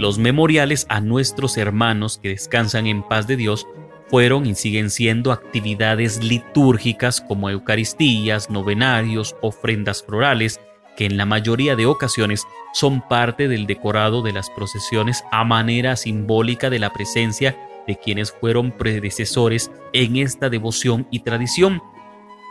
[0.00, 3.68] Los memoriales a nuestros hermanos que descansan en paz de Dios
[4.08, 10.58] fueron y siguen siendo actividades litúrgicas como Eucaristías, novenarios, ofrendas florales,
[10.96, 15.96] que en la mayoría de ocasiones son parte del decorado de las procesiones a manera
[15.96, 21.82] simbólica de la presencia de quienes fueron predecesores en esta devoción y tradición,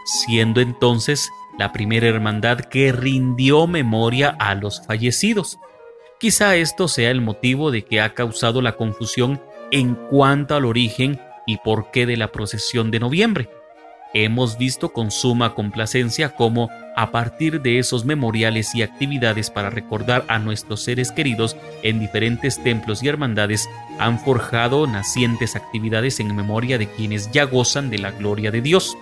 [0.05, 5.57] siendo entonces la primera hermandad que rindió memoria a los fallecidos.
[6.19, 9.41] Quizá esto sea el motivo de que ha causado la confusión
[9.71, 11.17] en cuanto al origen
[11.47, 13.49] y porqué de la procesión de noviembre.
[14.13, 20.25] Hemos visto con suma complacencia cómo, a partir de esos memoriales y actividades para recordar
[20.27, 26.77] a nuestros seres queridos en diferentes templos y hermandades, han forjado nacientes actividades en memoria
[26.77, 28.97] de quienes ya gozan de la gloria de Dios.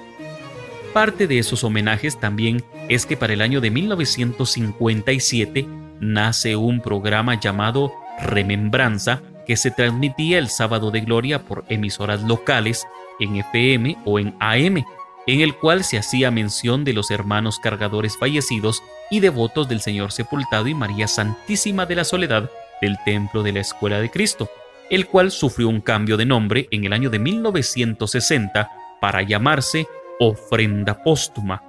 [0.93, 7.39] Parte de esos homenajes también es que para el año de 1957 nace un programa
[7.39, 12.85] llamado Remembranza que se transmitía el sábado de gloria por emisoras locales
[13.19, 14.83] en FM o en AM,
[15.25, 20.11] en el cual se hacía mención de los hermanos cargadores fallecidos y devotos del Señor
[20.11, 22.49] sepultado y María Santísima de la Soledad
[22.81, 24.49] del Templo de la Escuela de Cristo,
[24.89, 28.71] el cual sufrió un cambio de nombre en el año de 1960
[29.01, 29.87] para llamarse
[30.19, 31.63] ofrenda póstuma,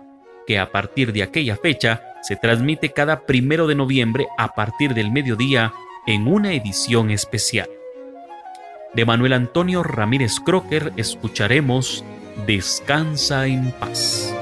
[0.47, 5.11] que a partir de aquella fecha se transmite cada primero de noviembre a partir del
[5.11, 5.73] mediodía
[6.07, 7.69] en una edición especial.
[8.95, 12.05] De Manuel Antonio Ramírez Crocker escucharemos
[12.47, 14.35] Descansa en paz.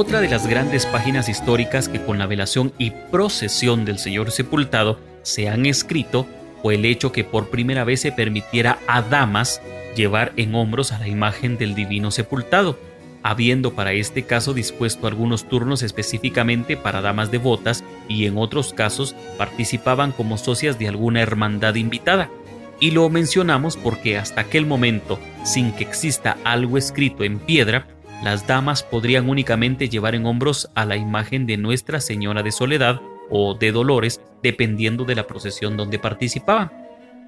[0.00, 5.00] Otra de las grandes páginas históricas que con la velación y procesión del Señor sepultado
[5.22, 6.24] se han escrito
[6.62, 9.60] fue el hecho que por primera vez se permitiera a damas
[9.96, 12.78] llevar en hombros a la imagen del divino sepultado,
[13.24, 19.16] habiendo para este caso dispuesto algunos turnos específicamente para damas devotas y en otros casos
[19.36, 22.30] participaban como socias de alguna hermandad invitada.
[22.78, 27.88] Y lo mencionamos porque hasta aquel momento, sin que exista algo escrito en piedra,
[28.22, 33.00] las damas podrían únicamente llevar en hombros a la imagen de Nuestra Señora de Soledad
[33.30, 36.72] o de Dolores, dependiendo de la procesión donde participaban.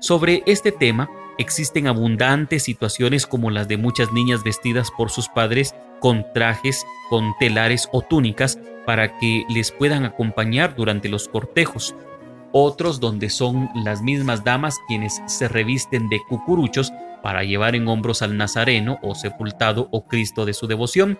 [0.01, 1.09] Sobre este tema
[1.39, 7.35] existen abundantes situaciones como las de muchas niñas vestidas por sus padres con trajes, con
[7.39, 11.95] telares o túnicas para que les puedan acompañar durante los cortejos.
[12.53, 18.23] Otros donde son las mismas damas quienes se revisten de cucuruchos para llevar en hombros
[18.23, 21.19] al Nazareno o sepultado o Cristo de su devoción,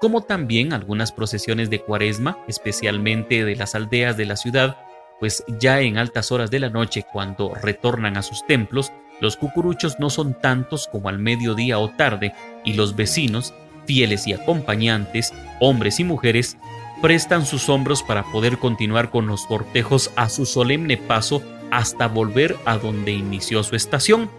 [0.00, 4.78] como también algunas procesiones de cuaresma, especialmente de las aldeas de la ciudad,
[5.18, 10.00] pues ya en altas horas de la noche cuando retornan a sus templos, los cucuruchos
[10.00, 12.32] no son tantos como al mediodía o tarde
[12.64, 13.52] y los vecinos,
[13.84, 16.56] fieles y acompañantes, hombres y mujeres,
[17.02, 22.56] prestan sus hombros para poder continuar con los cortejos a su solemne paso hasta volver
[22.64, 24.30] a donde inició su estación.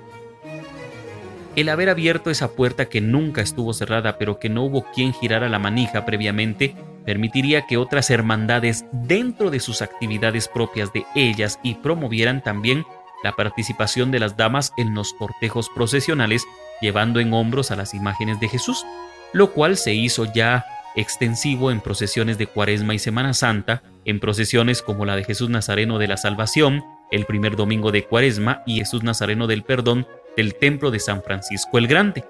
[1.55, 5.49] El haber abierto esa puerta que nunca estuvo cerrada pero que no hubo quien girara
[5.49, 6.75] la manija previamente,
[7.05, 12.85] permitiría que otras hermandades dentro de sus actividades propias de ellas y promovieran también
[13.23, 16.45] la participación de las damas en los cortejos procesionales
[16.81, 18.85] llevando en hombros a las imágenes de Jesús,
[19.33, 20.65] lo cual se hizo ya
[20.95, 25.99] extensivo en procesiones de Cuaresma y Semana Santa, en procesiones como la de Jesús Nazareno
[25.99, 30.07] de la Salvación, el primer domingo de Cuaresma y Jesús Nazareno del Perdón
[30.41, 32.23] del Templo de San Francisco el Grande.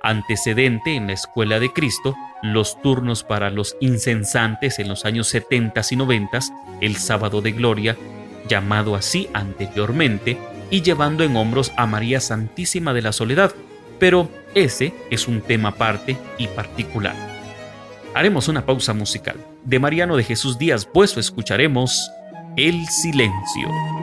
[0.00, 5.82] Antecedente en la Escuela de Cristo, los turnos para los incensantes en los años 70
[5.90, 6.38] y 90,
[6.80, 7.96] el Sábado de Gloria,
[8.48, 10.38] llamado así anteriormente,
[10.70, 13.50] y llevando en hombros a María Santísima de la Soledad,
[13.98, 17.16] pero ese es un tema aparte y particular.
[18.14, 19.34] Haremos una pausa musical.
[19.64, 22.08] De Mariano de Jesús Díaz Bueso escucharemos
[22.56, 23.99] El Silencio.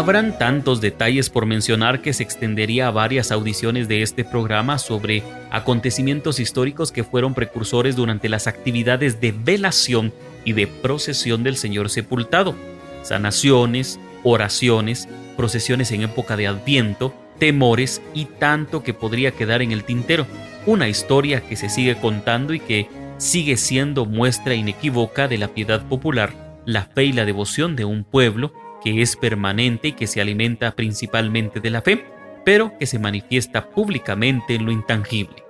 [0.00, 5.22] Habrán tantos detalles por mencionar que se extendería a varias audiciones de este programa sobre
[5.50, 10.10] acontecimientos históricos que fueron precursores durante las actividades de velación
[10.42, 12.54] y de procesión del Señor sepultado,
[13.02, 15.06] sanaciones, oraciones,
[15.36, 20.26] procesiones en época de Adviento, temores y tanto que podría quedar en el tintero.
[20.64, 25.86] Una historia que se sigue contando y que sigue siendo muestra inequívoca de la piedad
[25.86, 30.20] popular, la fe y la devoción de un pueblo que es permanente y que se
[30.20, 32.04] alimenta principalmente de la fe,
[32.44, 35.44] pero que se manifiesta públicamente en lo intangible.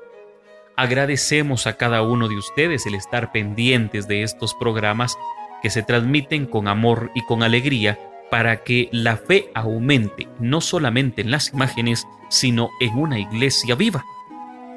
[0.76, 5.16] Agradecemos a cada uno de ustedes el estar pendientes de estos programas
[5.62, 7.98] que se transmiten con amor y con alegría
[8.30, 14.04] para que la fe aumente no solamente en las imágenes, sino en una iglesia viva.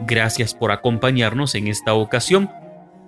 [0.02, 2.50] Gracias por acompañarnos en esta ocasión.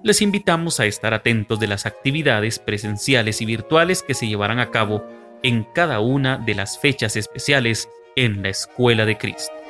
[0.03, 4.69] Les invitamos a estar atentos de las actividades presenciales y virtuales que se llevarán a
[4.69, 5.03] cabo
[5.43, 9.64] en cada una de las fechas especiales en la Escuela de Cristo.